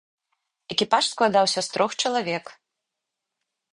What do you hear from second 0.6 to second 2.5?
Экіпаж складаўся з трох чалавек.